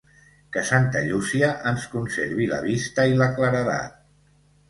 [0.55, 4.03] Que Santa Llúcia ens conservi la vista i la claredat.